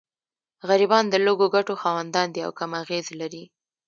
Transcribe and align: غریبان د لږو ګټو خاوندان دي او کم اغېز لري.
غریبان 0.69 1.05
د 1.09 1.15
لږو 1.25 1.47
ګټو 1.55 1.73
خاوندان 1.83 2.27
دي 2.33 2.41
او 2.47 2.51
کم 2.59 2.71
اغېز 2.81 3.05
لري. 3.21 3.43